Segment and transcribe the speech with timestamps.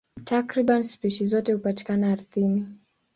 [0.29, 2.67] Takriban spishi zote hupatikana ardhini.